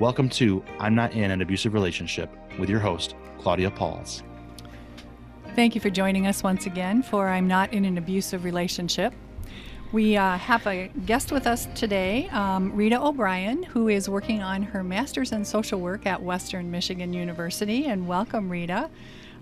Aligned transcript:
Welcome 0.00 0.28
to 0.28 0.62
I'm 0.78 0.94
Not 0.94 1.12
in 1.14 1.32
an 1.32 1.42
Abusive 1.42 1.74
Relationship 1.74 2.30
with 2.56 2.70
your 2.70 2.78
host, 2.78 3.16
Claudia 3.40 3.68
Pauls. 3.68 4.22
Thank 5.56 5.74
you 5.74 5.80
for 5.80 5.90
joining 5.90 6.28
us 6.28 6.44
once 6.44 6.66
again 6.66 7.02
for 7.02 7.26
I'm 7.26 7.48
Not 7.48 7.72
in 7.72 7.84
an 7.84 7.98
Abusive 7.98 8.44
Relationship. 8.44 9.12
We 9.90 10.16
uh, 10.16 10.38
have 10.38 10.64
a 10.68 10.86
guest 11.04 11.32
with 11.32 11.48
us 11.48 11.66
today, 11.74 12.28
um, 12.28 12.76
Rita 12.76 13.04
O'Brien, 13.04 13.64
who 13.64 13.88
is 13.88 14.08
working 14.08 14.40
on 14.40 14.62
her 14.62 14.84
master's 14.84 15.32
in 15.32 15.44
social 15.44 15.80
work 15.80 16.06
at 16.06 16.22
Western 16.22 16.70
Michigan 16.70 17.12
University. 17.12 17.86
And 17.86 18.06
welcome, 18.06 18.48
Rita. 18.48 18.88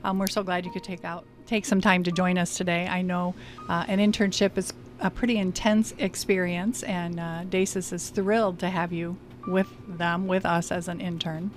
Um, 0.04 0.18
we're 0.18 0.26
so 0.26 0.42
glad 0.42 0.64
you 0.64 0.70
could 0.70 0.84
take 0.84 1.04
out 1.04 1.26
take 1.44 1.66
some 1.66 1.82
time 1.82 2.02
to 2.02 2.10
join 2.10 2.38
us 2.38 2.56
today. 2.56 2.88
I 2.88 3.02
know 3.02 3.34
uh, 3.68 3.84
an 3.88 3.98
internship 3.98 4.56
is 4.56 4.72
a 5.00 5.10
pretty 5.10 5.36
intense 5.36 5.92
experience, 5.98 6.82
and 6.82 7.20
uh, 7.20 7.44
DASAS 7.44 7.92
is 7.92 8.08
thrilled 8.08 8.58
to 8.60 8.70
have 8.70 8.90
you 8.90 9.18
with 9.46 9.68
them, 9.86 10.26
with 10.26 10.44
us 10.44 10.70
as 10.70 10.88
an 10.88 11.00
intern. 11.00 11.50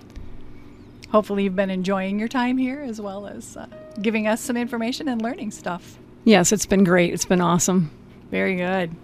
Hopefully, 1.12 1.44
you've 1.44 1.56
been 1.56 1.72
enjoying 1.72 2.20
your 2.20 2.28
time 2.28 2.58
here 2.58 2.82
as 2.82 3.02
well 3.02 3.26
as 3.26 3.58
uh, 3.58 3.66
giving 4.02 4.28
us 4.28 4.42
some 4.42 4.56
information 4.56 5.08
and 5.08 5.22
learning 5.22 5.52
stuff. 5.52 5.98
Yes, 6.24 6.52
it's 6.52 6.68
been 6.68 6.84
great. 6.84 7.14
It's 7.14 7.26
been 7.26 7.42
awesome. 7.42 7.92
Very 8.30 8.56
good. 8.56 8.96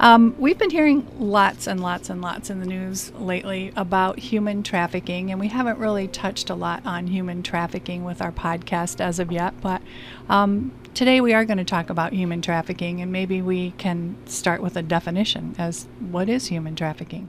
Um, 0.00 0.36
we've 0.38 0.58
been 0.58 0.70
hearing 0.70 1.06
lots 1.18 1.66
and 1.66 1.80
lots 1.80 2.08
and 2.08 2.22
lots 2.22 2.50
in 2.50 2.60
the 2.60 2.66
news 2.66 3.12
lately 3.14 3.72
about 3.74 4.18
human 4.18 4.62
trafficking, 4.62 5.30
and 5.30 5.40
we 5.40 5.48
haven't 5.48 5.78
really 5.78 6.06
touched 6.06 6.50
a 6.50 6.54
lot 6.54 6.86
on 6.86 7.08
human 7.08 7.42
trafficking 7.42 8.04
with 8.04 8.22
our 8.22 8.30
podcast 8.30 9.00
as 9.00 9.18
of 9.18 9.32
yet. 9.32 9.60
But 9.60 9.82
um, 10.28 10.72
today 10.94 11.20
we 11.20 11.34
are 11.34 11.44
going 11.44 11.58
to 11.58 11.64
talk 11.64 11.90
about 11.90 12.12
human 12.12 12.40
trafficking, 12.40 13.00
and 13.00 13.10
maybe 13.10 13.42
we 13.42 13.72
can 13.72 14.16
start 14.26 14.62
with 14.62 14.76
a 14.76 14.82
definition 14.82 15.56
as 15.58 15.88
what 15.98 16.28
is 16.28 16.46
human 16.46 16.76
trafficking? 16.76 17.28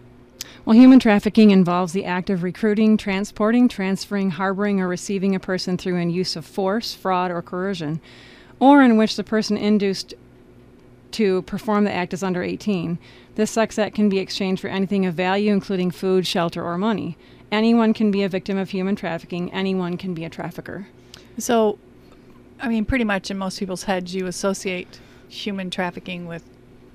Well, 0.66 0.76
human 0.76 1.00
trafficking 1.00 1.52
involves 1.52 1.94
the 1.94 2.06
act 2.06 2.30
of 2.30 2.44
recruiting, 2.44 2.98
transporting, 2.98 3.68
transferring, 3.68 4.32
harboring, 4.32 4.80
or 4.80 4.88
receiving 4.88 5.36
a 5.36 5.40
person 5.40 5.78
through 5.78 5.98
an 5.98 6.10
use 6.10 6.36
of 6.36 6.46
force, 6.46 6.94
fraud, 6.94 7.32
or 7.32 7.42
coercion, 7.42 8.02
or 8.60 8.84
in 8.84 8.98
which 8.98 9.16
the 9.16 9.24
person 9.24 9.58
induced 9.58 10.14
to 11.12 11.42
perform 11.44 11.86
the 11.86 11.92
act 11.92 12.14
is 12.14 12.24
under 12.24 12.44
18. 12.44 13.00
This 13.36 13.52
sex 13.52 13.80
act 13.80 13.96
can 13.96 14.10
be 14.10 14.20
exchanged 14.20 14.62
for 14.62 14.68
anything 14.68 15.06
of 15.06 15.16
value, 15.16 15.52
including 15.52 15.92
food, 15.92 16.28
shelter, 16.28 16.64
or 16.64 16.78
money. 16.78 17.18
Anyone 17.52 17.94
can 17.94 18.12
be 18.12 18.22
a 18.22 18.30
victim 18.30 18.58
of 18.58 18.70
human 18.70 18.96
trafficking, 18.96 19.52
anyone 19.52 19.98
can 19.98 20.14
be 20.14 20.24
a 20.24 20.30
trafficker. 20.30 20.88
So, 21.38 21.80
I 22.62 22.68
mean, 22.68 22.86
pretty 22.86 23.06
much 23.06 23.32
in 23.32 23.38
most 23.38 23.60
people's 23.60 23.84
heads, 23.84 24.14
you 24.14 24.28
associate 24.28 25.00
human 25.30 25.70
trafficking 25.70 26.28
with 26.28 26.44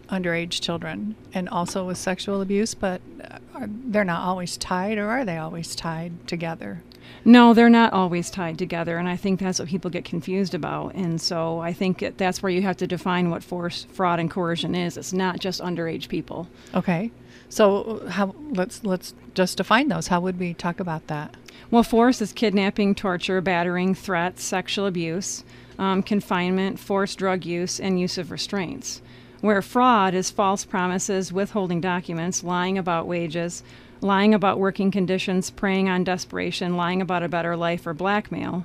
underage 0.08 0.60
children 0.60 1.14
and 1.32 1.48
also 1.48 1.86
with 1.86 1.98
sexual 1.98 2.40
abuse, 2.40 2.74
but 2.74 3.00
uh, 3.22 3.38
are, 3.54 3.68
they're 3.68 4.04
not 4.04 4.22
always 4.22 4.56
tied, 4.56 4.98
or 4.98 5.08
are 5.08 5.24
they 5.24 5.36
always 5.36 5.74
tied 5.74 6.26
together? 6.26 6.82
No, 7.24 7.54
they're 7.54 7.70
not 7.70 7.92
always 7.92 8.30
tied 8.30 8.58
together, 8.58 8.98
and 8.98 9.08
I 9.08 9.16
think 9.16 9.40
that's 9.40 9.58
what 9.58 9.68
people 9.68 9.90
get 9.90 10.04
confused 10.04 10.54
about. 10.54 10.94
And 10.94 11.20
so 11.20 11.58
I 11.60 11.72
think 11.72 12.16
that's 12.16 12.42
where 12.42 12.52
you 12.52 12.62
have 12.62 12.76
to 12.78 12.86
define 12.86 13.30
what 13.30 13.42
force, 13.42 13.86
fraud, 13.92 14.20
and 14.20 14.30
coercion 14.30 14.74
is. 14.74 14.96
It's 14.96 15.12
not 15.12 15.40
just 15.40 15.60
underage 15.60 16.08
people. 16.08 16.48
Okay, 16.74 17.10
so 17.48 18.02
how 18.10 18.34
let's 18.50 18.84
let's 18.84 19.14
just 19.34 19.56
define 19.56 19.88
those. 19.88 20.08
How 20.08 20.20
would 20.20 20.38
we 20.38 20.54
talk 20.54 20.80
about 20.80 21.06
that? 21.06 21.36
Well, 21.70 21.82
force 21.82 22.20
is 22.20 22.32
kidnapping, 22.32 22.94
torture, 22.94 23.40
battering, 23.40 23.94
threats, 23.94 24.44
sexual 24.44 24.86
abuse, 24.86 25.44
um, 25.78 26.02
confinement, 26.02 26.78
forced 26.78 27.18
drug 27.18 27.44
use, 27.44 27.80
and 27.80 27.98
use 27.98 28.18
of 28.18 28.30
restraints. 28.30 29.00
Where 29.44 29.60
fraud 29.60 30.14
is 30.14 30.30
false 30.30 30.64
promises, 30.64 31.30
withholding 31.30 31.82
documents, 31.82 32.42
lying 32.42 32.78
about 32.78 33.06
wages, 33.06 33.62
lying 34.00 34.32
about 34.32 34.58
working 34.58 34.90
conditions, 34.90 35.50
preying 35.50 35.86
on 35.86 36.02
desperation, 36.02 36.78
lying 36.78 37.02
about 37.02 37.22
a 37.22 37.28
better 37.28 37.54
life, 37.54 37.86
or 37.86 37.92
blackmail. 37.92 38.64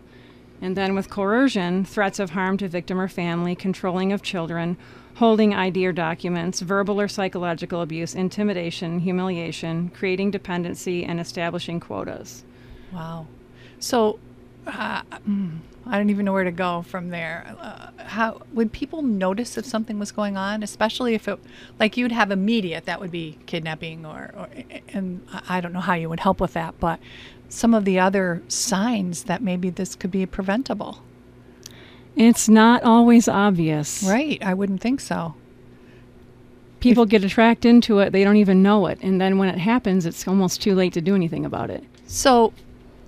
And 0.61 0.77
then 0.77 0.95
with 0.95 1.09
coercion, 1.09 1.83
threats 1.83 2.17
of 2.17 2.29
harm 2.29 2.55
to 2.59 2.69
victim 2.69 2.97
or 2.97 3.09
family, 3.09 3.55
controlling 3.55 4.13
of 4.13 4.21
children, 4.21 4.77
holding 5.15 5.53
ID 5.53 5.85
or 5.85 5.91
documents, 5.91 6.61
verbal 6.61 7.01
or 7.01 7.09
psychological 7.09 7.81
abuse, 7.81 8.15
intimidation, 8.15 8.99
humiliation, 8.99 9.89
creating 9.89 10.31
dependency, 10.31 11.03
and 11.03 11.19
establishing 11.19 11.81
quotas. 11.81 12.45
Wow. 12.93 13.27
So, 13.79 14.17
uh, 14.69 15.01
I 15.85 15.97
don't 15.97 16.09
even 16.09 16.25
know 16.25 16.33
where 16.33 16.43
to 16.43 16.51
go 16.51 16.83
from 16.83 17.09
there. 17.09 17.55
Uh, 17.59 17.89
how 18.03 18.41
would 18.53 18.71
people 18.71 19.01
notice 19.01 19.57
if 19.57 19.65
something 19.65 19.97
was 19.97 20.11
going 20.11 20.37
on, 20.37 20.61
especially 20.61 21.15
if 21.15 21.27
it, 21.27 21.39
like 21.79 21.97
you'd 21.97 22.11
have 22.11 22.31
immediate, 22.31 22.85
that 22.85 22.99
would 22.99 23.11
be 23.11 23.39
kidnapping, 23.45 24.05
or, 24.05 24.31
or 24.37 24.47
and 24.89 25.25
I 25.47 25.61
don't 25.61 25.73
know 25.73 25.79
how 25.79 25.95
you 25.95 26.09
would 26.09 26.19
help 26.19 26.39
with 26.39 26.53
that, 26.53 26.79
but 26.79 26.99
some 27.49 27.73
of 27.73 27.85
the 27.85 27.99
other 27.99 28.43
signs 28.47 29.23
that 29.23 29.41
maybe 29.41 29.69
this 29.69 29.95
could 29.95 30.11
be 30.11 30.25
preventable. 30.25 31.03
It's 32.15 32.47
not 32.49 32.83
always 32.83 33.27
obvious. 33.27 34.03
Right. 34.03 34.41
I 34.43 34.53
wouldn't 34.53 34.81
think 34.81 34.99
so. 34.99 35.35
People 36.79 37.03
if, 37.03 37.09
get 37.09 37.23
attracted 37.23 37.69
into 37.69 37.99
it, 37.99 38.11
they 38.11 38.23
don't 38.23 38.37
even 38.37 38.61
know 38.61 38.87
it. 38.87 38.99
And 39.01 39.19
then 39.19 39.37
when 39.37 39.49
it 39.49 39.57
happens, 39.57 40.05
it's 40.05 40.27
almost 40.27 40.61
too 40.61 40.75
late 40.75 40.93
to 40.93 41.01
do 41.01 41.15
anything 41.15 41.45
about 41.45 41.69
it. 41.69 41.83
So, 42.07 42.53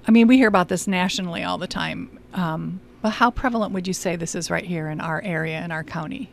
I 0.08 0.12
mean, 0.12 0.28
we 0.28 0.38
hear 0.38 0.48
about 0.48 0.68
this 0.68 0.88
nationally 0.88 1.44
all 1.44 1.58
the 1.58 1.68
time. 1.68 2.20
Um, 2.34 2.80
but 3.02 3.12
how 3.12 3.32
prevalent 3.32 3.74
would 3.74 3.88
you 3.88 3.94
say 3.94 4.16
this 4.16 4.36
is 4.36 4.52
right 4.52 4.66
here 4.66 4.88
in 4.90 5.02
our 5.02 5.22
area, 5.24 5.64
in 5.64 5.72
our 5.72 5.84
county? 5.84 6.30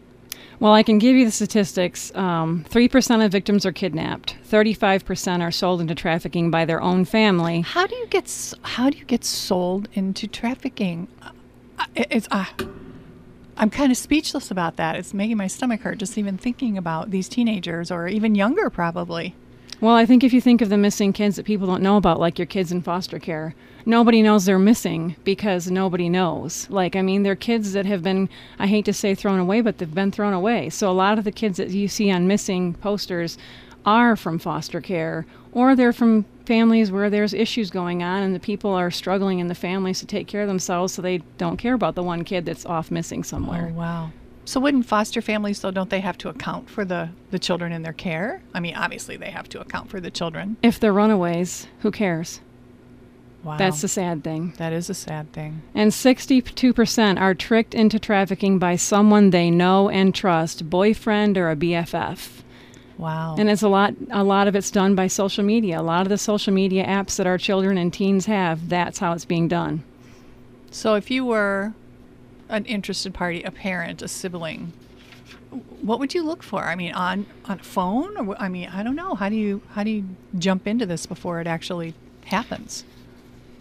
Well, 0.61 0.73
I 0.73 0.83
can 0.83 0.99
give 0.99 1.15
you 1.15 1.25
the 1.25 1.31
statistics. 1.31 2.15
Um, 2.17 2.65
3% 2.69 3.25
of 3.25 3.31
victims 3.31 3.65
are 3.65 3.73
kidnapped. 3.73 4.37
35% 4.49 5.41
are 5.41 5.53
sold 5.53 5.81
into 5.81 5.95
trafficking 5.95 6.51
by 6.51 6.65
their 6.65 6.81
own 6.81 7.05
family. 7.05 7.61
How 7.61 7.87
do 7.87 7.95
you 7.95 8.07
get 8.07 8.55
how 8.63 8.91
do 8.91 8.99
you 8.99 9.05
get 9.05 9.25
sold 9.25 9.89
into 9.93 10.27
trafficking? 10.27 11.07
Uh, 11.23 11.31
it's 11.95 12.27
uh, 12.33 12.47
I'm 13.57 13.71
kind 13.71 13.93
of 13.93 13.99
speechless 13.99 14.51
about 14.51 14.77
that. 14.77 14.97
It's 14.97 15.15
making 15.15 15.37
my 15.37 15.47
stomach 15.47 15.83
hurt 15.83 15.99
just 15.99 16.19
even 16.19 16.37
thinking 16.37 16.77
about 16.77 17.11
these 17.11 17.29
teenagers 17.29 17.91
or 17.91 18.09
even 18.09 18.35
younger 18.35 18.69
probably. 18.69 19.35
Well, 19.81 19.95
I 19.95 20.07
think 20.07 20.25
if 20.25 20.33
you 20.33 20.41
think 20.41 20.61
of 20.61 20.71
the 20.71 20.77
missing 20.77 21.13
kids 21.13 21.37
that 21.37 21.47
people 21.47 21.67
don't 21.67 21.83
know 21.83 21.97
about, 21.97 22.19
like 22.19 22.39
your 22.39 22.47
kids 22.47 22.73
in 22.73 22.83
foster 22.83 23.21
care, 23.21 23.55
nobody 23.87 24.23
knows 24.23 24.45
they're 24.45 24.59
missing 24.59 25.15
because 25.23 25.71
nobody 25.71 26.09
knows. 26.09 26.69
Like, 26.69 26.97
I 26.97 27.03
mean, 27.03 27.23
they're 27.23 27.37
kids 27.37 27.75
that 27.75 27.87
have 27.87 28.03
been, 28.03 28.29
I 28.59 28.67
hate 28.67 28.85
to 28.87 28.93
say 28.93 29.15
thrown 29.15 29.39
away, 29.39 29.61
but 29.61 29.79
they've 29.79 29.95
been 29.95 30.11
thrown 30.11 30.33
away. 30.33 30.69
So 30.71 30.91
a 30.91 30.93
lot 30.93 31.17
of 31.17 31.25
the 31.25 31.31
kids 31.31 31.59
that 31.59 31.71
you 31.71 31.87
see 31.87 32.11
on 32.11 32.27
missing 32.27 32.75
posters 32.75 33.39
are 33.87 34.17
from 34.17 34.41
foster 34.41 34.81
care 34.81 35.25
or 35.53 35.77
they're 35.77 35.93
from 35.93 36.25
families 36.45 36.91
where 36.91 37.09
there's 37.09 37.33
issues 37.33 37.71
going 37.71 38.03
on 38.03 38.23
and 38.23 38.35
the 38.35 38.41
people 38.41 38.73
are 38.73 38.91
struggling 38.91 39.39
in 39.39 39.49
the 39.49 39.55
families 39.55 40.01
to 40.01 40.07
take 40.07 40.27
care 40.27 40.43
of 40.43 40.49
themselves 40.49 40.93
so 40.93 41.01
they 41.01 41.19
don't 41.39 41.57
care 41.57 41.75
about 41.75 41.95
the 41.95 42.03
one 42.03 42.25
kid 42.25 42.45
that's 42.45 42.67
off 42.67 42.91
missing 42.91 43.23
somewhere. 43.23 43.69
Oh, 43.71 43.79
wow. 43.79 44.11
So 44.49 44.61
wouldn't 44.61 44.87
foster 44.87 45.21
families 45.21 45.61
though 45.61 45.71
don't 45.71 45.91
they 45.91 46.01
have 46.01 46.17
to 46.19 46.31
account 46.31 46.71
for 46.71 46.83
the 46.83 47.11
the 47.31 47.39
children 47.39 47.71
in 47.71 47.83
their 47.83 47.93
care? 47.93 48.41
I 48.55 48.61
mean, 48.61 48.75
obviously 48.77 49.19
they 49.19 49.31
have 49.31 49.47
to 49.51 49.61
account 49.61 49.91
for 49.91 50.01
the 50.01 50.11
children. 50.11 50.57
If 50.63 50.81
they're 50.81 50.91
runaways, 50.91 51.67
who 51.81 51.91
cares? 51.91 52.41
Wow. 53.45 53.59
That's 53.59 53.83
the 53.83 53.89
sad 53.89 54.25
thing. 54.25 54.55
That 54.57 54.73
is 54.73 54.89
a 54.89 54.95
sad 54.95 55.35
thing. 55.35 55.61
And 55.75 55.93
62% 55.93 57.21
are 57.21 57.35
tricked 57.35 57.75
into 57.75 57.99
trafficking 57.99 58.59
by 58.59 58.77
someone 58.77 59.31
they 59.31 59.51
know 59.51 59.91
and 59.91 60.15
trust, 60.15 60.71
boyfriend 60.71 61.37
or 61.37 61.51
a 61.51 61.55
BFF. 61.55 62.41
Wow. 62.97 63.37
And 63.39 63.51
it's 63.51 63.61
a 63.61 63.69
lot 63.69 63.93
a 64.11 64.25
lot 64.25 64.49
of 64.49 64.57
it's 64.57 64.71
done 64.71 64.95
by 64.95 65.09
social 65.09 65.45
media. 65.45 65.79
A 65.79 65.83
lot 65.83 66.07
of 66.07 66.09
the 66.09 66.17
social 66.17 66.55
media 66.55 66.87
apps 66.87 67.17
that 67.17 67.27
our 67.27 67.37
children 67.37 67.77
and 67.77 67.93
teens 67.93 68.25
have, 68.25 68.71
that's 68.71 68.99
how 68.99 69.13
it's 69.13 69.27
being 69.27 69.47
done. 69.47 69.85
so 70.71 70.95
if 70.95 71.11
you 71.11 71.27
were 71.27 71.75
an 72.49 72.65
interested 72.65 73.15
party, 73.15 73.43
a 73.43 73.51
parent, 73.51 74.03
a 74.03 74.09
sibling, 74.09 74.73
what 75.81 75.99
would 75.99 76.15
you 76.15 76.23
look 76.23 76.43
for? 76.43 76.65
I 76.65 76.75
mean, 76.75 76.93
on 76.93 77.27
on 77.47 77.61
a 77.61 77.63
phone, 77.63 78.17
or 78.17 78.37
I 78.41 78.49
mean, 78.49 78.69
I 78.69 78.83
don't 78.83 78.97
know. 78.97 79.15
How 79.15 79.29
do 79.29 79.37
you 79.37 79.63
how 79.71 79.83
do 79.83 79.91
you 79.91 80.05
jump 80.39 80.67
into 80.67 80.87
this 80.87 81.07
before 81.07 81.41
it 81.41 81.47
actually 81.47 81.95
happens? 82.27 82.85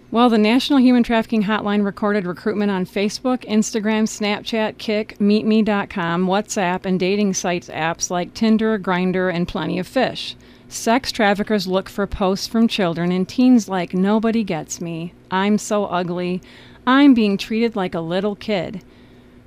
Well, 0.09 0.29
the 0.29 0.37
National 0.37 0.79
Human 0.79 1.03
Trafficking 1.03 1.43
Hotline 1.43 1.83
recorded 1.83 2.25
recruitment 2.25 2.71
on 2.71 2.85
Facebook, 2.85 3.39
Instagram, 3.39 4.03
Snapchat, 4.03 4.77
Kik, 4.77 5.17
MeetMe.com, 5.19 6.27
WhatsApp, 6.27 6.85
and 6.85 6.97
dating 6.97 7.33
sites 7.33 7.67
apps 7.67 8.09
like 8.09 8.33
Tinder, 8.33 8.79
Grindr, 8.79 9.33
and 9.33 9.49
Plenty 9.49 9.79
of 9.79 9.87
Fish. 9.87 10.37
Sex 10.69 11.11
traffickers 11.11 11.67
look 11.67 11.89
for 11.89 12.05
posts 12.05 12.47
from 12.47 12.67
children 12.67 13.11
and 13.11 13.27
teens 13.27 13.69
like, 13.69 13.93
Nobody 13.93 14.43
gets 14.43 14.81
me. 14.81 15.13
I'm 15.31 15.57
so 15.57 15.85
ugly. 15.85 16.41
I'm 16.85 17.13
being 17.13 17.37
treated 17.37 17.75
like 17.75 17.95
a 17.95 17.99
little 17.99 18.35
kid. 18.35 18.83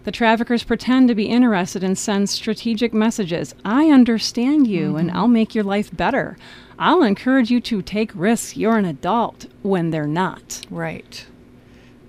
The 0.04 0.12
traffickers 0.12 0.64
pretend 0.64 1.08
to 1.08 1.14
be 1.14 1.26
interested 1.26 1.84
and 1.84 1.96
send 1.96 2.30
strategic 2.30 2.94
messages. 2.94 3.54
I 3.64 3.90
understand 3.90 4.66
you 4.66 4.96
and 4.96 5.08
mm-hmm. 5.08 5.16
I'll 5.16 5.28
make 5.28 5.54
your 5.54 5.64
life 5.64 5.94
better. 5.94 6.38
I'll 6.78 7.02
encourage 7.02 7.50
you 7.50 7.60
to 7.60 7.82
take 7.82 8.10
risks. 8.14 8.56
You're 8.56 8.78
an 8.78 8.86
adult 8.86 9.46
when 9.62 9.90
they're 9.90 10.06
not. 10.06 10.62
Right. 10.70 11.26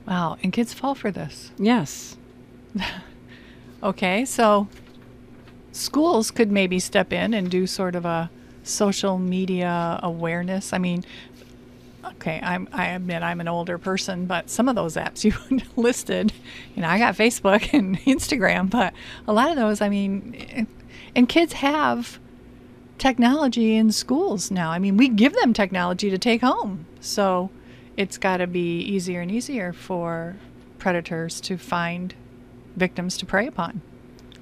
Wow. 0.08 0.38
And 0.42 0.54
kids 0.54 0.74
fall 0.74 0.96
for 0.96 1.12
this. 1.12 1.52
Yes. 1.58 2.16
Okay, 3.84 4.26
so 4.26 4.68
schools 5.72 6.30
could 6.30 6.52
maybe 6.52 6.80
step 6.80 7.12
in 7.12 7.34
and 7.34 7.50
do 7.50 7.66
sort 7.66 7.96
of 7.96 8.06
a 8.06 8.30
social 8.72 9.18
media 9.18 10.00
awareness. 10.02 10.74
I 10.74 10.78
mean, 10.78 11.04
okay, 12.06 12.40
I'm, 12.44 12.68
I 12.72 12.88
admit 12.88 13.24
I'm 13.24 13.42
an 13.42 13.48
older 13.48 13.78
person, 13.78 14.26
but 14.26 14.50
some 14.50 14.68
of 14.68 14.76
those 14.76 14.96
apps 14.96 15.24
you 15.52 15.62
listed, 15.76 16.34
you 16.76 16.82
know, 16.82 16.90
I 16.90 16.98
got 17.00 17.16
Facebook 17.16 17.74
and 17.74 17.98
Instagram, 18.02 18.70
but 18.70 18.94
a 19.28 19.34
lot 19.34 19.50
of 19.50 19.56
those, 19.56 19.82
I 19.82 19.90
mean, 19.90 20.68
and 21.16 21.28
kids 21.28 21.54
have 21.54 22.20
technology 22.98 23.76
in 23.76 23.92
schools 23.92 24.52
now. 24.52 24.72
I 24.72 24.80
mean, 24.80 24.96
we 24.96 25.10
give 25.10 25.34
them 25.34 25.54
technology 25.54 26.10
to 26.10 26.18
take 26.18 26.42
home. 26.42 26.86
So 27.00 27.50
it's 27.98 28.18
got 28.18 28.38
to 28.38 28.48
be 28.48 28.80
easier 28.80 29.22
and 29.22 29.32
easier 29.32 29.74
for 29.74 30.36
predators 30.78 31.42
to 31.42 31.58
find 31.58 32.14
victims 32.76 33.18
to 33.18 33.26
prey 33.26 33.48
upon. 33.48 33.82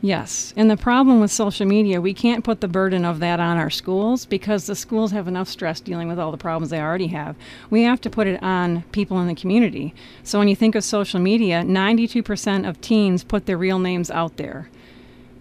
Yes. 0.01 0.53
And 0.55 0.71
the 0.71 0.77
problem 0.77 1.19
with 1.19 1.29
social 1.29 1.65
media, 1.65 1.99
we 1.99 2.13
can't 2.13 2.43
put 2.43 2.61
the 2.61 2.69
burden 2.69 3.03
of 3.03 3.19
that 3.19 3.39
on 3.39 3.57
our 3.57 3.69
schools 3.69 4.25
because 4.25 4.65
the 4.65 4.75
schools 4.75 5.11
have 5.11 5.27
enough 5.27 5.49
stress 5.49 5.81
dealing 5.81 6.07
with 6.07 6.17
all 6.17 6.31
the 6.31 6.37
problems 6.37 6.69
they 6.69 6.79
already 6.79 7.07
have. 7.07 7.35
We 7.69 7.83
have 7.83 7.99
to 8.01 8.09
put 8.09 8.25
it 8.25 8.41
on 8.41 8.83
people 8.93 9.19
in 9.19 9.27
the 9.27 9.35
community. 9.35 9.93
So 10.23 10.39
when 10.39 10.47
you 10.47 10.55
think 10.55 10.75
of 10.75 10.85
social 10.85 11.19
media, 11.19 11.63
92% 11.63 12.67
of 12.67 12.79
teens 12.79 13.25
put 13.25 13.45
their 13.45 13.57
real 13.57 13.79
names 13.79 14.09
out 14.09 14.37
there. 14.37 14.69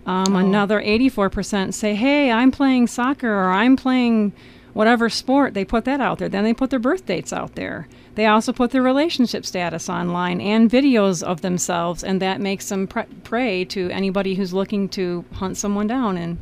Um, 0.07 0.35
Another 0.35 0.81
84% 0.81 1.73
say, 1.75 1.95
hey, 1.95 2.33
I'm 2.33 2.51
playing 2.51 2.89
soccer 2.89 3.33
or 3.33 3.53
I'm 3.53 3.77
playing 3.77 4.33
whatever 4.79 5.09
sport. 5.09 5.55
They 5.55 5.65
put 5.65 5.85
that 5.87 6.01
out 6.01 6.21
there. 6.21 6.29
Then 6.29 6.45
they 6.45 6.55
put 6.55 6.71
their 6.71 6.79
birth 6.79 7.05
dates 7.05 7.33
out 7.33 7.57
there. 7.57 7.89
They 8.15 8.27
also 8.27 8.53
put 8.53 8.71
their 8.71 8.81
relationship 8.81 9.45
status 9.45 9.89
online 9.89 10.41
and 10.41 10.71
videos 10.71 11.21
of 11.21 11.41
themselves, 11.41 12.05
and 12.05 12.23
that 12.23 12.41
makes 12.41 12.69
them 12.69 12.87
pre- 12.87 13.03
prey 13.25 13.65
to 13.65 13.91
anybody 13.91 14.37
who's 14.37 14.53
looking 14.55 14.89
to 14.91 15.25
hunt 15.35 15.57
someone 15.57 15.89
down 15.89 16.17
and 16.17 16.39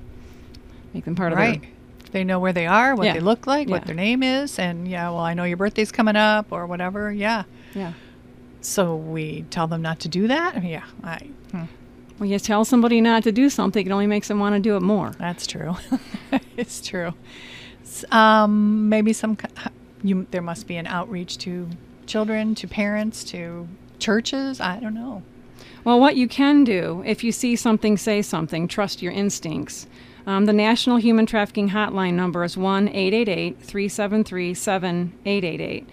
make 0.93 1.07
them 1.07 1.15
part 1.15 1.33
right. 1.33 1.57
of 1.57 1.63
their. 1.63 1.71
They 2.13 2.25
know 2.25 2.39
where 2.39 2.53
they 2.53 2.67
are, 2.67 2.95
what 2.95 3.07
Yeah. 3.07 3.15
they 3.15 3.21
look 3.21 3.47
like, 3.47 3.71
what 3.71 3.87
their 3.87 3.95
name 3.95 4.23
is, 4.23 4.59
and 4.59 4.87
yeah, 4.87 5.09
well, 5.09 5.21
I 5.21 5.33
know 5.33 5.45
your 5.45 5.57
birthday's 5.57 5.91
coming 5.91 6.17
up 6.17 6.49
or 6.51 6.67
whatever. 6.67 7.11
Yeah. 7.11 7.45
Yeah. 7.75 7.95
So 8.61 8.97
we 8.97 9.47
tell 9.49 9.67
them 9.67 9.81
not 9.81 9.99
to 10.01 10.09
do 10.09 10.29
that? 10.29 10.63
Yeah, 10.63 10.85
I, 11.03 11.21
hmm, 11.53 11.65
Well, 12.19 12.29
you 12.29 12.39
tell 12.39 12.67
somebody 12.67 13.01
not 13.01 13.23
to 13.23 13.33
do 13.33 13.49
something, 13.49 13.87
it 13.87 13.91
only 13.91 14.07
makes 14.07 14.29
them 14.29 14.41
want 14.41 14.57
to 14.57 14.61
do 14.61 14.77
it 14.77 14.83
more. 14.83 15.13
that's 15.19 15.47
true. 15.47 15.77
it's 16.59 16.87
true. 16.87 17.15
Um, 18.11 18.89
maybe 18.89 19.13
some, 19.13 19.37
you, 20.03 20.27
there 20.31 20.43
must 20.43 20.67
be 20.67 20.77
an 20.77 20.87
outreach 20.87 21.39
to 21.39 21.69
children, 22.07 22.55
to 22.57 22.69
parents, 22.69 23.25
to 23.25 23.69
churches. 23.99 24.61
I 24.61 24.81
don't 24.81 24.95
know. 24.95 25.23
Well, 25.85 26.01
what 26.01 26.17
you 26.17 26.29
can 26.29 26.65
do 26.65 27.03
if 27.07 27.23
you 27.23 27.33
see 27.33 27.57
something, 27.57 27.97
say 27.97 28.21
something, 28.23 28.69
trust 28.69 29.03
your 29.03 29.13
instincts. 29.13 29.87
Um, 30.27 30.47
the 30.47 30.53
National 30.53 30.97
Human 30.97 31.27
Trafficking 31.27 31.71
Hotline 31.71 32.15
number 32.15 32.43
is 32.43 32.57
1 32.57 32.89
888 32.89 33.59
373 33.61 34.55
7888. 34.55 35.89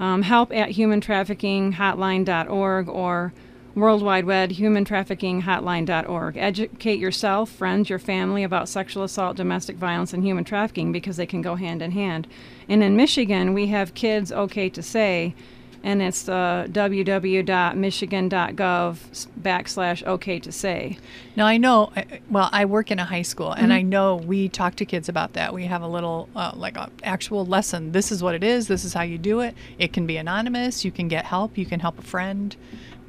Um, 0.00 0.22
Help 0.22 0.50
at 0.52 0.70
humantraffickinghotline.org 0.70 2.88
or 2.88 3.34
World 3.74 4.02
Wide 4.02 4.24
Web 4.24 4.50
humantraffickinghotline.org. 4.50 6.36
Educate 6.36 7.00
yourself, 7.00 7.50
friends, 7.50 7.90
your 7.90 7.98
family 7.98 8.44
about 8.44 8.68
sexual 8.68 9.02
assault, 9.02 9.36
domestic 9.36 9.74
violence, 9.76 10.12
and 10.12 10.22
human 10.24 10.44
trafficking 10.44 10.92
because 10.92 11.16
they 11.16 11.26
can 11.26 11.42
go 11.42 11.56
hand 11.56 11.82
in 11.82 11.90
hand. 11.90 12.28
And 12.68 12.84
in 12.84 12.94
Michigan, 12.96 13.52
we 13.52 13.66
have 13.68 13.94
Kids 13.94 14.30
OK 14.30 14.68
to 14.70 14.82
Say, 14.82 15.34
and 15.82 16.00
it's 16.00 16.28
uh, 16.28 16.66
www.michigan.gov 16.70 19.26
backslash 19.42 20.06
OK 20.06 20.38
to 20.38 20.52
Say. 20.52 20.98
Now 21.36 21.46
I 21.46 21.56
know. 21.58 21.92
Well, 22.30 22.48
I 22.52 22.64
work 22.64 22.90
in 22.90 22.98
a 23.00 23.04
high 23.04 23.22
school, 23.22 23.52
and 23.52 23.64
Mm-hmm. 23.64 23.72
I 23.72 23.82
know 23.82 24.16
we 24.16 24.48
talk 24.48 24.76
to 24.76 24.84
kids 24.84 25.08
about 25.08 25.32
that. 25.34 25.52
We 25.52 25.64
have 25.64 25.82
a 25.82 25.88
little, 25.88 26.28
uh, 26.36 26.52
like 26.54 26.76
a 26.76 26.90
actual 27.02 27.44
lesson. 27.44 27.90
This 27.92 28.12
is 28.12 28.22
what 28.22 28.34
it 28.36 28.44
is. 28.44 28.68
This 28.68 28.84
is 28.84 28.94
how 28.94 29.02
you 29.02 29.18
do 29.18 29.40
it. 29.40 29.54
It 29.78 29.92
can 29.92 30.06
be 30.06 30.16
anonymous. 30.16 30.84
You 30.84 30.92
can 30.92 31.08
get 31.08 31.24
help. 31.24 31.58
You 31.58 31.66
can 31.66 31.80
help 31.80 31.98
a 31.98 32.02
friend. 32.02 32.54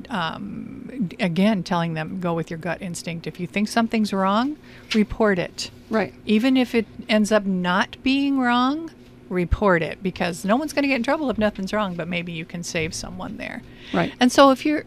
Um, 0.09 1.09
again, 1.19 1.63
telling 1.63 1.93
them 1.93 2.19
go 2.19 2.33
with 2.33 2.49
your 2.49 2.59
gut 2.59 2.81
instinct. 2.81 3.27
If 3.27 3.39
you 3.39 3.47
think 3.47 3.67
something's 3.67 4.13
wrong, 4.13 4.57
report 4.93 5.39
it. 5.39 5.71
Right. 5.89 6.13
Even 6.25 6.57
if 6.57 6.73
it 6.73 6.85
ends 7.09 7.31
up 7.31 7.45
not 7.45 7.97
being 8.03 8.39
wrong, 8.39 8.91
report 9.29 9.81
it 9.81 10.01
because 10.03 10.45
no 10.45 10.55
one's 10.55 10.73
going 10.73 10.83
to 10.83 10.87
get 10.87 10.95
in 10.95 11.03
trouble 11.03 11.29
if 11.29 11.37
nothing's 11.37 11.73
wrong. 11.73 11.95
But 11.95 12.07
maybe 12.07 12.31
you 12.31 12.45
can 12.45 12.63
save 12.63 12.93
someone 12.93 13.37
there. 13.37 13.61
Right. 13.93 14.13
And 14.19 14.31
so 14.31 14.51
if 14.51 14.65
you're 14.65 14.85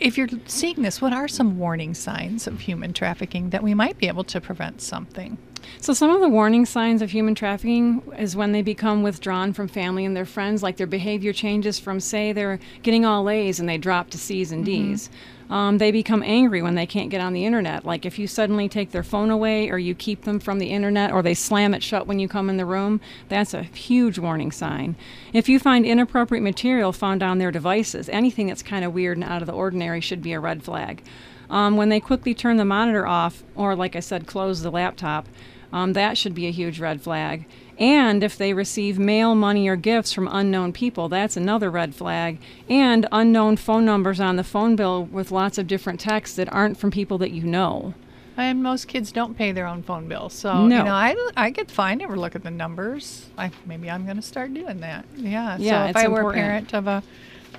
if 0.00 0.16
you're 0.16 0.28
seeing 0.46 0.82
this, 0.82 1.00
what 1.00 1.12
are 1.12 1.28
some 1.28 1.58
warning 1.58 1.94
signs 1.94 2.46
of 2.46 2.60
human 2.60 2.92
trafficking 2.92 3.50
that 3.50 3.62
we 3.62 3.74
might 3.74 3.98
be 3.98 4.08
able 4.08 4.24
to 4.24 4.40
prevent 4.40 4.80
something? 4.80 5.38
So, 5.80 5.92
some 5.92 6.10
of 6.10 6.20
the 6.20 6.28
warning 6.28 6.66
signs 6.66 7.02
of 7.02 7.10
human 7.10 7.34
trafficking 7.34 8.02
is 8.16 8.36
when 8.36 8.52
they 8.52 8.62
become 8.62 9.02
withdrawn 9.02 9.52
from 9.52 9.68
family 9.68 10.04
and 10.04 10.16
their 10.16 10.24
friends, 10.24 10.62
like 10.62 10.76
their 10.76 10.86
behavior 10.86 11.32
changes 11.32 11.78
from, 11.78 12.00
say, 12.00 12.32
they're 12.32 12.60
getting 12.82 13.04
all 13.04 13.28
A's 13.28 13.60
and 13.60 13.68
they 13.68 13.78
drop 13.78 14.10
to 14.10 14.18
C's 14.18 14.52
and 14.52 14.64
mm-hmm. 14.64 14.92
D's. 14.92 15.10
Um, 15.50 15.78
they 15.78 15.90
become 15.90 16.22
angry 16.22 16.60
when 16.60 16.74
they 16.74 16.86
can't 16.86 17.10
get 17.10 17.20
on 17.20 17.32
the 17.32 17.46
internet. 17.46 17.84
Like 17.84 18.04
if 18.04 18.18
you 18.18 18.26
suddenly 18.26 18.68
take 18.68 18.90
their 18.90 19.02
phone 19.02 19.30
away 19.30 19.70
or 19.70 19.78
you 19.78 19.94
keep 19.94 20.22
them 20.22 20.40
from 20.40 20.58
the 20.58 20.70
internet 20.70 21.10
or 21.10 21.22
they 21.22 21.34
slam 21.34 21.74
it 21.74 21.82
shut 21.82 22.06
when 22.06 22.18
you 22.18 22.28
come 22.28 22.50
in 22.50 22.58
the 22.58 22.66
room, 22.66 23.00
that's 23.28 23.54
a 23.54 23.62
huge 23.62 24.18
warning 24.18 24.52
sign. 24.52 24.94
If 25.32 25.48
you 25.48 25.58
find 25.58 25.86
inappropriate 25.86 26.44
material 26.44 26.92
found 26.92 27.22
on 27.22 27.38
their 27.38 27.50
devices, 27.50 28.08
anything 28.10 28.48
that's 28.48 28.62
kind 28.62 28.84
of 28.84 28.92
weird 28.92 29.16
and 29.16 29.24
out 29.24 29.42
of 29.42 29.46
the 29.46 29.54
ordinary 29.54 30.00
should 30.00 30.22
be 30.22 30.32
a 30.32 30.40
red 30.40 30.62
flag. 30.62 31.02
Um, 31.50 31.76
when 31.78 31.88
they 31.88 32.00
quickly 32.00 32.34
turn 32.34 32.58
the 32.58 32.64
monitor 32.66 33.06
off, 33.06 33.42
or 33.54 33.74
like 33.74 33.96
I 33.96 34.00
said, 34.00 34.26
close 34.26 34.60
the 34.60 34.70
laptop, 34.70 35.26
um, 35.72 35.94
that 35.94 36.18
should 36.18 36.34
be 36.34 36.46
a 36.46 36.50
huge 36.50 36.80
red 36.80 37.00
flag. 37.00 37.46
And 37.78 38.24
if 38.24 38.36
they 38.36 38.52
receive 38.54 38.98
mail, 38.98 39.34
money, 39.36 39.68
or 39.68 39.76
gifts 39.76 40.12
from 40.12 40.28
unknown 40.30 40.72
people, 40.72 41.08
that's 41.08 41.36
another 41.36 41.70
red 41.70 41.94
flag. 41.94 42.40
And 42.68 43.06
unknown 43.12 43.56
phone 43.56 43.84
numbers 43.84 44.18
on 44.18 44.34
the 44.36 44.42
phone 44.44 44.74
bill 44.74 45.04
with 45.04 45.30
lots 45.30 45.58
of 45.58 45.66
different 45.68 46.00
texts 46.00 46.34
that 46.36 46.52
aren't 46.52 46.76
from 46.76 46.90
people 46.90 47.18
that 47.18 47.30
you 47.30 47.44
know. 47.44 47.94
And 48.36 48.62
most 48.62 48.86
kids 48.88 49.10
don't 49.12 49.36
pay 49.36 49.50
their 49.52 49.66
own 49.66 49.82
phone 49.82 50.08
bill, 50.08 50.28
so 50.28 50.64
No. 50.66 50.78
you 50.78 50.84
know 50.84 50.92
I, 50.92 51.16
I 51.36 51.50
get 51.50 51.70
fine. 51.72 51.98
Never 51.98 52.16
look 52.16 52.36
at 52.36 52.44
the 52.44 52.50
numbers. 52.52 53.26
I 53.36 53.50
maybe 53.66 53.90
I'm 53.90 54.04
going 54.04 54.16
to 54.16 54.22
start 54.22 54.54
doing 54.54 54.80
that. 54.80 55.04
Yeah. 55.16 55.56
Yeah, 55.58 55.86
So 55.86 55.90
if 55.90 55.96
I 55.96 56.08
were 56.08 56.18
important. 56.18 56.42
a 56.42 56.46
parent 56.46 56.74
of 56.74 56.86
a 56.86 57.02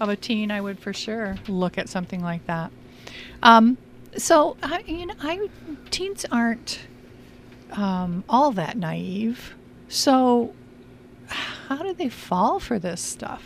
of 0.02 0.08
a 0.10 0.16
teen, 0.16 0.52
I 0.52 0.62
would 0.62 0.80
for 0.80 0.94
sure 0.94 1.36
look 1.50 1.78
at 1.78 1.90
something 1.90 2.22
like 2.24 2.46
that. 2.48 2.72
Um, 3.44 3.78
so 4.18 4.56
I, 4.64 4.80
you 4.88 5.06
know, 5.06 5.16
I 5.22 5.50
teens 5.92 6.26
aren't 6.32 6.80
um, 7.74 8.24
all 8.30 8.52
that 8.52 8.78
naive. 8.78 9.56
So 9.90 10.54
how 11.68 11.78
do 11.84 11.94
they 11.94 12.10
fall 12.10 12.60
for 12.60 12.80
this 12.80 13.02
stuff? 13.02 13.44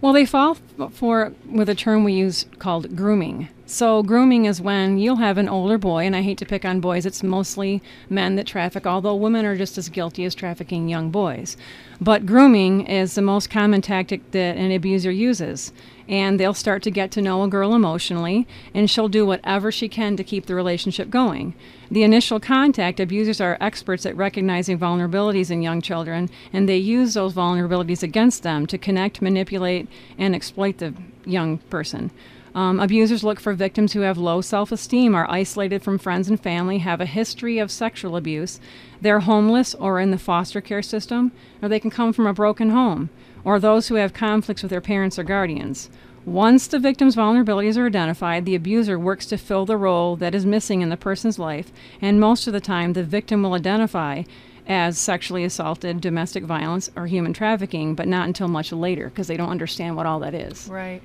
Well, 0.00 0.12
they 0.12 0.26
fall 0.26 0.56
for 0.90 1.32
with 1.48 1.68
a 1.68 1.74
term 1.76 2.02
we 2.02 2.12
use 2.12 2.44
called 2.58 2.96
grooming. 2.96 3.48
So, 3.66 4.02
grooming 4.02 4.44
is 4.44 4.60
when 4.60 4.98
you'll 4.98 5.16
have 5.16 5.38
an 5.38 5.48
older 5.48 5.78
boy, 5.78 6.04
and 6.04 6.14
I 6.14 6.20
hate 6.20 6.36
to 6.38 6.44
pick 6.44 6.64
on 6.64 6.80
boys, 6.80 7.06
it's 7.06 7.22
mostly 7.22 7.80
men 8.10 8.36
that 8.36 8.46
traffic, 8.46 8.86
although 8.86 9.14
women 9.14 9.46
are 9.46 9.56
just 9.56 9.78
as 9.78 9.88
guilty 9.88 10.24
as 10.24 10.34
trafficking 10.34 10.88
young 10.88 11.10
boys. 11.10 11.56
But 12.00 12.26
grooming 12.26 12.86
is 12.86 13.14
the 13.14 13.22
most 13.22 13.48
common 13.48 13.80
tactic 13.80 14.32
that 14.32 14.56
an 14.56 14.72
abuser 14.72 15.10
uses. 15.10 15.72
And 16.08 16.38
they'll 16.38 16.54
start 16.54 16.82
to 16.82 16.90
get 16.90 17.10
to 17.12 17.22
know 17.22 17.42
a 17.42 17.48
girl 17.48 17.74
emotionally, 17.74 18.46
and 18.74 18.90
she'll 18.90 19.08
do 19.08 19.24
whatever 19.24 19.70
she 19.70 19.88
can 19.88 20.16
to 20.16 20.24
keep 20.24 20.46
the 20.46 20.54
relationship 20.54 21.10
going. 21.10 21.54
The 21.90 22.02
initial 22.02 22.40
contact, 22.40 23.00
abusers 23.00 23.40
are 23.40 23.58
experts 23.60 24.06
at 24.06 24.16
recognizing 24.16 24.78
vulnerabilities 24.78 25.50
in 25.50 25.62
young 25.62 25.80
children, 25.80 26.30
and 26.52 26.68
they 26.68 26.78
use 26.78 27.14
those 27.14 27.34
vulnerabilities 27.34 28.02
against 28.02 28.42
them 28.42 28.66
to 28.66 28.78
connect, 28.78 29.22
manipulate, 29.22 29.88
and 30.18 30.34
exploit 30.34 30.78
the 30.78 30.94
young 31.24 31.58
person. 31.58 32.10
Um, 32.54 32.80
abusers 32.80 33.24
look 33.24 33.40
for 33.40 33.54
victims 33.54 33.92
who 33.92 34.00
have 34.00 34.18
low 34.18 34.40
self 34.40 34.72
esteem, 34.72 35.14
are 35.14 35.30
isolated 35.30 35.82
from 35.82 35.98
friends 35.98 36.28
and 36.28 36.40
family, 36.40 36.78
have 36.78 37.00
a 37.00 37.06
history 37.06 37.58
of 37.58 37.70
sexual 37.70 38.16
abuse, 38.16 38.60
they're 39.00 39.20
homeless 39.20 39.74
or 39.74 40.00
in 40.00 40.10
the 40.10 40.18
foster 40.18 40.60
care 40.60 40.82
system, 40.82 41.32
or 41.62 41.68
they 41.68 41.80
can 41.80 41.90
come 41.90 42.12
from 42.12 42.26
a 42.26 42.34
broken 42.34 42.70
home, 42.70 43.08
or 43.44 43.58
those 43.58 43.88
who 43.88 43.94
have 43.94 44.12
conflicts 44.12 44.62
with 44.62 44.70
their 44.70 44.80
parents 44.80 45.18
or 45.18 45.24
guardians. 45.24 45.88
Once 46.24 46.68
the 46.68 46.78
victim's 46.78 47.16
vulnerabilities 47.16 47.76
are 47.76 47.86
identified, 47.86 48.44
the 48.44 48.54
abuser 48.54 48.96
works 48.98 49.26
to 49.26 49.36
fill 49.36 49.66
the 49.66 49.76
role 49.76 50.14
that 50.14 50.34
is 50.34 50.46
missing 50.46 50.80
in 50.80 50.88
the 50.88 50.96
person's 50.96 51.38
life, 51.38 51.72
and 52.00 52.20
most 52.20 52.46
of 52.46 52.52
the 52.52 52.60
time, 52.60 52.92
the 52.92 53.02
victim 53.02 53.42
will 53.42 53.54
identify 53.54 54.22
as 54.68 54.96
sexually 54.96 55.42
assaulted, 55.42 56.00
domestic 56.00 56.44
violence, 56.44 56.88
or 56.94 57.06
human 57.06 57.32
trafficking, 57.32 57.96
but 57.96 58.06
not 58.06 58.26
until 58.26 58.46
much 58.46 58.70
later 58.72 59.08
because 59.08 59.26
they 59.26 59.36
don't 59.36 59.48
understand 59.48 59.96
what 59.96 60.06
all 60.06 60.20
that 60.20 60.34
is. 60.34 60.68
Right. 60.68 61.02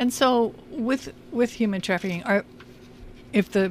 And 0.00 0.12
so 0.12 0.54
with 0.70 1.12
with 1.30 1.52
human 1.52 1.82
trafficking, 1.82 2.24
are 2.24 2.44
if 3.34 3.50
the 3.50 3.70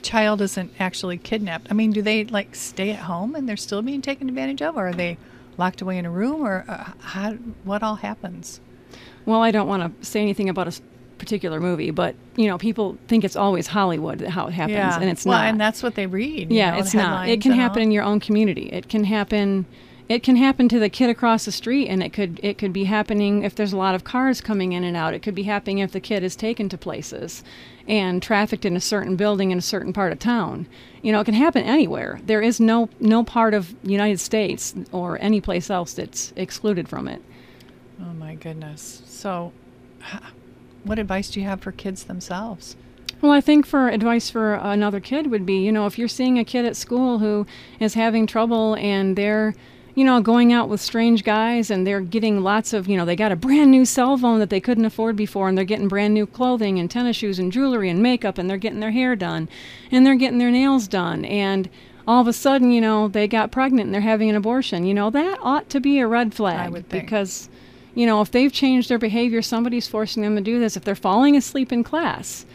child 0.00 0.40
isn't 0.40 0.72
actually 0.78 1.18
kidnapped, 1.18 1.66
I 1.68 1.74
mean, 1.74 1.90
do 1.90 2.00
they 2.00 2.24
like 2.24 2.54
stay 2.54 2.90
at 2.90 3.00
home 3.00 3.34
and 3.34 3.48
they're 3.48 3.56
still 3.56 3.82
being 3.82 4.00
taken 4.00 4.28
advantage 4.28 4.62
of, 4.62 4.76
or 4.76 4.88
are 4.88 4.92
they 4.94 5.18
locked 5.58 5.82
away 5.82 5.98
in 5.98 6.06
a 6.06 6.10
room, 6.10 6.46
or 6.46 6.64
uh, 6.68 6.92
how, 7.00 7.32
what 7.64 7.82
all 7.82 7.96
happens? 7.96 8.60
Well, 9.26 9.42
I 9.42 9.50
don't 9.50 9.66
want 9.66 10.00
to 10.00 10.06
say 10.06 10.20
anything 10.22 10.48
about 10.48 10.68
a 10.68 10.80
particular 11.18 11.60
movie, 11.60 11.90
but 11.90 12.14
you 12.36 12.46
know, 12.46 12.56
people 12.56 12.96
think 13.08 13.24
it's 13.24 13.36
always 13.36 13.66
Hollywood 13.66 14.20
how 14.20 14.46
it 14.46 14.52
happens, 14.52 14.76
yeah, 14.76 15.00
and 15.00 15.10
it's 15.10 15.26
not 15.26 15.32
well, 15.32 15.40
not. 15.40 15.48
and 15.48 15.60
that's 15.60 15.82
what 15.82 15.96
they 15.96 16.06
read. 16.06 16.52
yeah, 16.52 16.70
know, 16.70 16.78
it's 16.78 16.94
not. 16.94 17.28
It 17.28 17.40
can 17.40 17.52
happen 17.52 17.80
all. 17.80 17.84
in 17.84 17.90
your 17.90 18.04
own 18.04 18.20
community. 18.20 18.68
It 18.72 18.88
can 18.88 19.02
happen. 19.02 19.66
It 20.08 20.22
can 20.22 20.36
happen 20.36 20.68
to 20.68 20.78
the 20.78 20.88
kid 20.88 21.08
across 21.08 21.44
the 21.44 21.52
street, 21.52 21.88
and 21.88 22.02
it 22.02 22.12
could 22.12 22.40
it 22.42 22.58
could 22.58 22.72
be 22.72 22.84
happening 22.84 23.44
if 23.44 23.54
there's 23.54 23.72
a 23.72 23.76
lot 23.76 23.94
of 23.94 24.04
cars 24.04 24.40
coming 24.40 24.72
in 24.72 24.84
and 24.84 24.96
out. 24.96 25.14
It 25.14 25.22
could 25.22 25.34
be 25.34 25.44
happening 25.44 25.78
if 25.78 25.92
the 25.92 26.00
kid 26.00 26.22
is 26.22 26.36
taken 26.36 26.68
to 26.68 26.78
places 26.78 27.42
and 27.88 28.22
trafficked 28.22 28.64
in 28.64 28.76
a 28.76 28.80
certain 28.80 29.16
building 29.16 29.50
in 29.50 29.58
a 29.58 29.62
certain 29.62 29.92
part 29.92 30.12
of 30.12 30.18
town. 30.18 30.66
You 31.02 31.12
know, 31.12 31.20
it 31.20 31.24
can 31.24 31.34
happen 31.34 31.62
anywhere. 31.64 32.20
There 32.24 32.42
is 32.42 32.60
no 32.60 32.88
no 33.00 33.24
part 33.24 33.54
of 33.54 33.74
the 33.82 33.92
United 33.92 34.20
States 34.20 34.74
or 34.90 35.18
any 35.20 35.40
place 35.40 35.70
else 35.70 35.94
that's 35.94 36.32
excluded 36.36 36.88
from 36.88 37.08
it. 37.08 37.22
Oh 38.00 38.12
my 38.12 38.34
goodness. 38.34 39.02
So, 39.06 39.52
what 40.84 40.98
advice 40.98 41.30
do 41.30 41.40
you 41.40 41.46
have 41.46 41.60
for 41.60 41.72
kids 41.72 42.04
themselves? 42.04 42.76
Well, 43.22 43.30
I 43.30 43.40
think 43.40 43.66
for 43.66 43.88
advice 43.88 44.30
for 44.30 44.54
another 44.54 44.98
kid 44.98 45.30
would 45.30 45.46
be, 45.46 45.58
you 45.58 45.70
know, 45.70 45.86
if 45.86 45.96
you're 45.96 46.08
seeing 46.08 46.40
a 46.40 46.44
kid 46.44 46.64
at 46.64 46.74
school 46.76 47.20
who 47.20 47.46
is 47.78 47.94
having 47.94 48.26
trouble 48.26 48.74
and 48.74 49.14
they're, 49.14 49.54
you 49.94 50.04
know, 50.04 50.20
going 50.20 50.52
out 50.52 50.68
with 50.68 50.80
strange 50.80 51.22
guys 51.22 51.70
and 51.70 51.86
they're 51.86 52.00
getting 52.00 52.42
lots 52.42 52.72
of, 52.72 52.88
you 52.88 52.96
know, 52.96 53.04
they 53.04 53.16
got 53.16 53.32
a 53.32 53.36
brand 53.36 53.70
new 53.70 53.84
cell 53.84 54.16
phone 54.16 54.38
that 54.38 54.50
they 54.50 54.60
couldn't 54.60 54.84
afford 54.84 55.16
before 55.16 55.48
and 55.48 55.56
they're 55.56 55.64
getting 55.64 55.88
brand 55.88 56.14
new 56.14 56.26
clothing 56.26 56.78
and 56.78 56.90
tennis 56.90 57.16
shoes 57.16 57.38
and 57.38 57.52
jewelry 57.52 57.90
and 57.90 58.02
makeup 58.02 58.38
and 58.38 58.48
they're 58.48 58.56
getting 58.56 58.80
their 58.80 58.90
hair 58.90 59.14
done 59.14 59.48
and 59.90 60.06
they're 60.06 60.14
getting 60.14 60.38
their 60.38 60.50
nails 60.50 60.88
done 60.88 61.24
and 61.24 61.68
all 62.06 62.20
of 62.20 62.26
a 62.26 62.32
sudden, 62.32 62.72
you 62.72 62.80
know, 62.80 63.06
they 63.06 63.28
got 63.28 63.52
pregnant 63.52 63.86
and 63.86 63.94
they're 63.94 64.00
having 64.00 64.28
an 64.28 64.34
abortion. 64.34 64.84
You 64.84 64.94
know, 64.94 65.10
that 65.10 65.38
ought 65.40 65.68
to 65.70 65.78
be 65.78 66.00
a 66.00 66.06
red 66.06 66.34
flag 66.34 66.72
would 66.72 66.88
think. 66.88 67.04
because 67.04 67.48
you 67.94 68.06
know, 68.06 68.22
if 68.22 68.30
they've 68.30 68.52
changed 68.52 68.88
their 68.88 68.98
behavior, 68.98 69.42
somebody's 69.42 69.86
forcing 69.86 70.22
them 70.22 70.34
to 70.36 70.40
do 70.40 70.58
this. 70.58 70.76
If 70.76 70.84
they're 70.84 70.94
falling 70.94 71.36
asleep 71.36 71.72
in 71.72 71.84
class, 71.84 72.46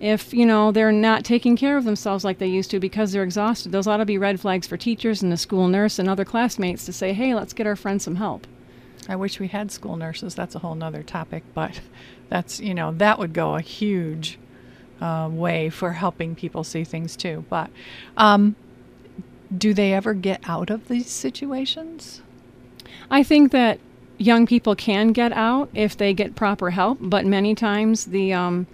if 0.00 0.32
you 0.32 0.46
know 0.46 0.70
they're 0.70 0.92
not 0.92 1.24
taking 1.24 1.56
care 1.56 1.76
of 1.76 1.84
themselves 1.84 2.24
like 2.24 2.38
they 2.38 2.46
used 2.46 2.70
to 2.70 2.78
because 2.78 3.12
they're 3.12 3.22
exhausted 3.22 3.72
those 3.72 3.86
ought 3.86 3.96
to 3.98 4.04
be 4.04 4.18
red 4.18 4.40
flags 4.40 4.66
for 4.66 4.76
teachers 4.76 5.22
and 5.22 5.32
the 5.32 5.36
school 5.36 5.68
nurse 5.68 5.98
and 5.98 6.08
other 6.08 6.24
classmates 6.24 6.84
to 6.84 6.92
say 6.92 7.12
hey 7.12 7.34
let's 7.34 7.52
get 7.52 7.66
our 7.66 7.76
friend 7.76 8.00
some 8.00 8.16
help 8.16 8.46
I 9.10 9.16
wish 9.16 9.40
we 9.40 9.48
had 9.48 9.70
school 9.70 9.96
nurses. 9.96 10.34
That's 10.34 10.54
a 10.54 10.58
whole 10.58 10.74
nother 10.74 11.02
topic, 11.02 11.42
but 11.54 11.80
that's, 12.28 12.60
you 12.60 12.74
know, 12.74 12.92
that 12.92 13.18
would 13.18 13.32
go 13.32 13.54
a 13.54 13.62
huge 13.62 14.38
uh, 15.00 15.30
way 15.32 15.70
for 15.70 15.92
helping 15.92 16.34
people 16.34 16.62
see 16.62 16.84
things 16.84 17.16
too. 17.16 17.46
But 17.48 17.70
um, 18.18 18.54
do 19.56 19.72
they 19.72 19.94
ever 19.94 20.12
get 20.12 20.42
out 20.46 20.68
of 20.68 20.88
these 20.88 21.08
situations? 21.08 22.20
i 23.10 23.22
think 23.22 23.52
that 23.52 23.78
young 24.16 24.46
people 24.46 24.74
can 24.74 25.12
get 25.12 25.32
out 25.32 25.68
if 25.74 25.96
they 25.96 26.12
get 26.12 26.34
proper 26.34 26.70
help 26.70 26.98
but 27.00 27.24
many 27.24 27.54
times 27.54 28.06
the 28.06 28.32
um 28.32 28.66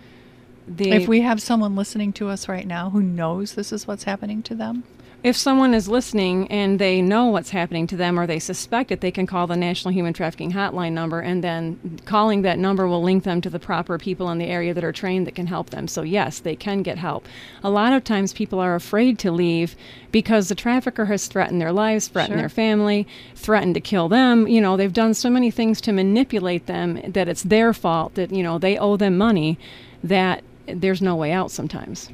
the 0.67 0.91
If 0.93 1.09
we 1.09 1.21
have 1.21 1.41
someone 1.43 1.77
listening 1.77 2.13
to 2.15 2.29
us 2.29 2.49
right 2.49 2.67
now 2.67 2.91
who 2.91 3.03
knows 3.03 3.55
this 3.55 3.73
is 3.73 3.87
what's 3.87 4.05
happening 4.05 4.43
to 4.45 4.55
them, 4.55 4.85
if 5.23 5.39
someone 5.39 5.73
is 5.73 5.89
listening 5.89 6.47
and 6.49 6.79
they 6.79 7.01
know 7.01 7.25
what's 7.29 7.49
happening 7.49 7.87
to 7.87 7.97
them 7.97 8.21
or 8.21 8.27
they 8.27 8.39
suspect 8.39 8.93
it, 8.93 9.01
they 9.01 9.11
can 9.11 9.27
call 9.27 9.47
the 9.47 9.57
National 9.57 9.95
Human 9.95 10.13
Trafficking 10.13 10.53
Hotline 10.53 10.93
number, 10.93 11.21
and 11.21 11.43
then 11.43 11.99
calling 12.05 12.43
that 12.43 12.59
number 12.59 12.87
will 12.87 13.03
link 13.03 13.25
them 13.25 13.41
to 13.41 13.49
the 13.49 13.59
proper 13.59 13.97
people 13.97 14.29
in 14.29 14.37
the 14.37 14.45
area 14.45 14.75
that 14.75 14.85
are 14.85 14.93
trained 14.93 15.27
that 15.27 15.35
can 15.35 15.47
help 15.47 15.71
them. 15.71 15.89
So, 15.89 16.03
yes, 16.03 16.41
they 16.41 16.55
can 16.55 16.83
get 16.83 16.99
help. 16.99 17.27
A 17.63 17.71
lot 17.71 17.95
of 17.95 18.05
times 18.05 18.35
people 18.35 18.61
are 18.61 18.75
afraid 18.75 19.19
to 19.21 19.33
leave 19.33 19.77
because 20.13 20.51
the 20.51 20.55
trafficker 20.55 21.07
has 21.07 21.27
threatened 21.27 21.59
their 21.59 21.73
lives, 21.73 22.09
threatened 22.09 22.35
Sure. 22.35 22.43
their 22.43 22.51
family, 22.51 23.07
threatened 23.35 23.77
to 23.77 23.81
kill 23.81 24.11
them. 24.11 24.47
You 24.47 24.61
know, 24.61 24.77
they've 24.77 24.93
done 24.93 25.15
so 25.15 25.31
many 25.31 25.51
things 25.51 25.81
to 25.83 25.93
manipulate 25.93 26.67
them 26.67 27.01
that 27.07 27.29
it's 27.29 27.45
their 27.45 27.73
fault, 27.73 28.15
that, 28.17 28.31
you 28.31 28.43
know, 28.43 28.59
they 28.59 28.77
owe 28.77 28.99
them 28.99 29.17
money, 29.17 29.59
that 30.03 30.45
there's 30.67 31.03
no 31.03 31.17
way 31.17 31.33
out 31.33 31.51
sometimes. 31.51 32.11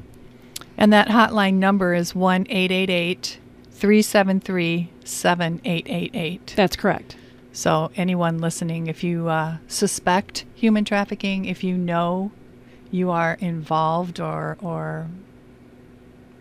and 0.76 0.92
that 0.92 1.08
hotline 1.08 1.54
number 1.54 1.94
is 1.94 2.14
1 2.14 2.44
373 3.80 4.90
7888. 5.04 6.52
That's 6.54 6.76
correct. 6.76 7.16
So, 7.52 7.90
anyone 7.96 8.38
listening, 8.38 8.86
if 8.86 9.02
you 9.02 9.28
uh, 9.28 9.56
suspect 9.66 10.44
human 10.54 10.84
trafficking, 10.84 11.46
if 11.46 11.64
you 11.64 11.76
know 11.76 12.30
you 12.90 13.10
are 13.10 13.38
involved 13.40 14.20
or, 14.20 14.56
or 14.60 15.08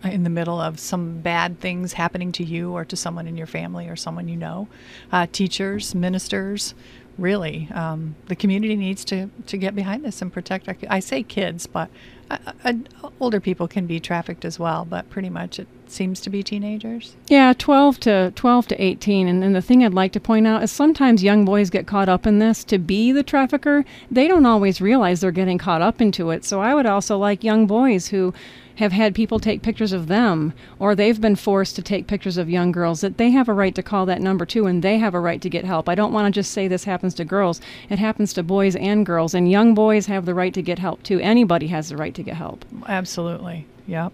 in 0.03 0.23
the 0.23 0.29
middle 0.29 0.59
of 0.59 0.79
some 0.79 1.19
bad 1.21 1.59
things 1.59 1.93
happening 1.93 2.31
to 2.33 2.43
you 2.43 2.71
or 2.71 2.85
to 2.85 2.95
someone 2.95 3.27
in 3.27 3.37
your 3.37 3.47
family 3.47 3.87
or 3.87 3.95
someone 3.95 4.27
you 4.27 4.35
know, 4.35 4.67
uh, 5.11 5.25
teachers, 5.31 5.95
ministers, 5.95 6.73
really, 7.19 7.69
um, 7.73 8.15
the 8.27 8.35
community 8.35 8.75
needs 8.75 9.03
to, 9.05 9.29
to 9.47 9.57
get 9.57 9.75
behind 9.75 10.03
this 10.03 10.21
and 10.21 10.31
protect 10.31 10.67
our. 10.67 10.75
I 10.89 10.99
say 10.99 11.23
kids, 11.23 11.67
but 11.67 11.89
uh, 12.29 12.37
uh, 12.63 12.73
older 13.19 13.39
people 13.39 13.67
can 13.67 13.87
be 13.87 13.99
trafficked 13.99 14.45
as 14.45 14.59
well, 14.59 14.85
but 14.85 15.09
pretty 15.09 15.29
much 15.29 15.59
it 15.59 15.67
seems 15.87 16.21
to 16.21 16.29
be 16.29 16.43
teenagers. 16.43 17.15
Yeah, 17.27 17.53
12 17.57 17.99
to 18.01 18.31
12 18.35 18.67
to 18.67 18.81
18 18.81 19.27
and, 19.27 19.43
and 19.43 19.55
the 19.55 19.61
thing 19.61 19.83
I'd 19.83 19.93
like 19.93 20.11
to 20.13 20.19
point 20.19 20.45
out 20.45 20.61
is 20.61 20.71
sometimes 20.71 21.23
young 21.23 21.45
boys 21.45 21.69
get 21.69 21.87
caught 21.87 22.09
up 22.09 22.27
in 22.27 22.39
this 22.39 22.63
to 22.65 22.77
be 22.77 23.11
the 23.11 23.23
trafficker. 23.23 23.83
They 24.11 24.27
don't 24.27 24.45
always 24.45 24.79
realize 24.79 25.21
they're 25.21 25.31
getting 25.31 25.57
caught 25.57 25.81
up 25.81 26.01
into 26.01 26.29
it. 26.29 26.45
So 26.45 26.61
I 26.61 26.75
would 26.75 26.85
also 26.85 27.17
like 27.17 27.43
young 27.43 27.65
boys 27.65 28.07
who 28.07 28.33
have 28.79 28.93
had 28.93 29.13
people 29.13 29.39
take 29.39 29.61
pictures 29.61 29.91
of 29.91 30.07
them 30.07 30.53
or 30.79 30.95
they've 30.95 31.19
been 31.19 31.35
forced 31.35 31.75
to 31.75 31.81
take 31.81 32.07
pictures 32.07 32.37
of 32.37 32.49
young 32.49 32.71
girls 32.71 33.01
that 33.01 33.17
they 33.17 33.29
have 33.29 33.49
a 33.49 33.53
right 33.53 33.75
to 33.75 33.83
call 33.83 34.05
that 34.05 34.21
number 34.21 34.45
too 34.45 34.65
and 34.67 34.81
they 34.81 34.97
have 34.97 35.13
a 35.13 35.19
right 35.19 35.41
to 35.41 35.49
get 35.49 35.65
help. 35.65 35.89
I 35.89 35.95
don't 35.95 36.13
want 36.13 36.33
to 36.33 36.39
just 36.39 36.51
say 36.51 36.69
this 36.69 36.85
happens 36.85 37.13
to 37.15 37.25
girls. 37.25 37.59
It 37.89 37.99
happens 37.99 38.31
to 38.33 38.43
boys 38.43 38.77
and 38.77 39.05
girls 39.05 39.33
and 39.33 39.51
young 39.51 39.75
boys 39.75 40.05
have 40.05 40.25
the 40.25 40.33
right 40.33 40.53
to 40.53 40.61
get 40.61 40.79
help 40.79 41.03
too. 41.03 41.19
Anybody 41.19 41.67
has 41.67 41.89
the 41.89 41.97
right 41.97 42.15
to 42.15 42.23
get 42.23 42.35
help. 42.35 42.63
Absolutely. 42.87 43.67
Yep. 43.85 44.13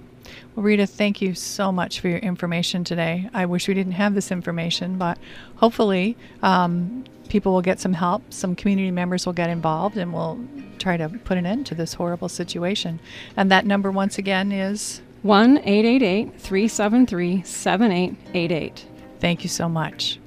Well, 0.55 0.63
Rita, 0.63 0.87
thank 0.87 1.21
you 1.21 1.33
so 1.33 1.71
much 1.71 1.99
for 1.99 2.07
your 2.07 2.19
information 2.19 2.83
today. 2.83 3.29
I 3.33 3.45
wish 3.45 3.67
we 3.67 3.73
didn't 3.73 3.93
have 3.93 4.13
this 4.13 4.31
information, 4.31 4.97
but 4.97 5.17
hopefully 5.55 6.17
um, 6.41 7.03
people 7.29 7.53
will 7.53 7.61
get 7.61 7.79
some 7.79 7.93
help. 7.93 8.21
Some 8.31 8.55
community 8.55 8.91
members 8.91 9.25
will 9.25 9.33
get 9.33 9.49
involved 9.49 9.97
and 9.97 10.13
we'll 10.13 10.39
try 10.79 10.97
to 10.97 11.09
put 11.09 11.37
an 11.37 11.45
end 11.45 11.65
to 11.67 11.75
this 11.75 11.93
horrible 11.93 12.29
situation. 12.29 12.99
And 13.35 13.51
that 13.51 13.65
number, 13.65 13.91
once 13.91 14.17
again, 14.17 14.51
is 14.51 15.01
1 15.23 15.57
888 15.57 16.39
373 16.39 17.43
7888. 17.43 18.85
thank 19.19 19.43
you 19.43 19.49
so 19.49 19.67
much. 19.67 20.19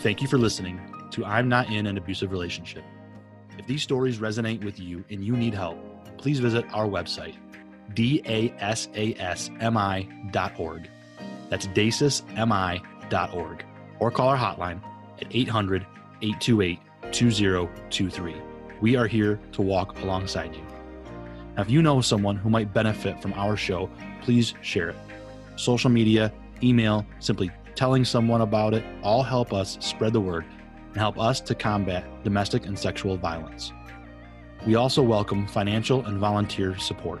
Thank 0.00 0.20
you 0.20 0.28
for 0.28 0.38
listening 0.38 0.80
to 1.12 1.24
I'm 1.24 1.48
Not 1.48 1.70
in 1.70 1.86
an 1.86 1.96
Abusive 1.96 2.32
Relationship. 2.32 2.82
If 3.56 3.66
these 3.66 3.82
stories 3.82 4.18
resonate 4.18 4.64
with 4.64 4.80
you 4.80 5.04
and 5.10 5.24
you 5.24 5.36
need 5.36 5.54
help, 5.54 5.78
please 6.18 6.40
visit 6.40 6.64
our 6.72 6.86
website, 6.86 7.36
dasasmi.org. 7.92 8.88
That's 11.50 11.66
dasasmi.org. 11.68 13.64
Or 14.00 14.10
call 14.10 14.28
our 14.28 14.36
hotline 14.36 14.80
at 15.20 15.28
800 15.30 15.86
828 16.22 16.80
2023. 17.12 18.34
We 18.80 18.96
are 18.96 19.06
here 19.06 19.38
to 19.52 19.62
walk 19.62 19.98
alongside 20.00 20.54
you. 20.54 20.62
Now, 21.56 21.62
if 21.62 21.70
you 21.70 21.82
know 21.82 22.00
someone 22.00 22.36
who 22.36 22.50
might 22.50 22.74
benefit 22.74 23.22
from 23.22 23.32
our 23.34 23.56
show, 23.56 23.88
please 24.22 24.54
share 24.62 24.90
it. 24.90 24.96
Social 25.56 25.90
media, 25.90 26.32
email, 26.62 27.06
simply 27.20 27.50
telling 27.74 28.04
someone 28.04 28.40
about 28.40 28.74
it 28.74 28.84
all 29.02 29.22
help 29.22 29.52
us 29.52 29.78
spread 29.80 30.12
the 30.12 30.20
word 30.20 30.44
and 30.88 30.96
help 30.96 31.18
us 31.18 31.40
to 31.40 31.54
combat 31.54 32.04
domestic 32.24 32.66
and 32.66 32.78
sexual 32.78 33.16
violence. 33.16 33.72
We 34.66 34.76
also 34.76 35.02
welcome 35.02 35.46
financial 35.46 36.04
and 36.06 36.18
volunteer 36.18 36.78
support. 36.78 37.20